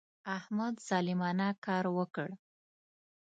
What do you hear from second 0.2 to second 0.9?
احمد